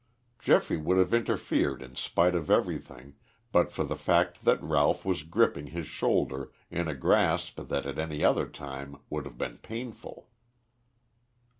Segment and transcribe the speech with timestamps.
[0.39, 3.13] Geoffrey would have interfered in spite of everything
[3.51, 7.99] but for the fact that Ralph was gripping his shoulder in a grasp that at
[7.99, 10.27] any other time would have been painful.